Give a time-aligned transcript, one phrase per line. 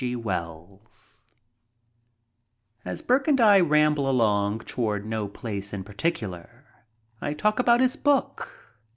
[0.01, 0.15] G.
[0.15, 1.25] WELLS
[2.83, 6.65] AS Burke and I ramble along toward no place in particular,
[7.21, 8.49] I talk about his book.